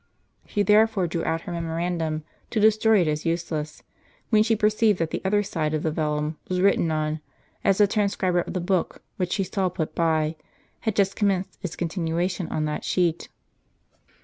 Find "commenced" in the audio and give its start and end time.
11.15-11.59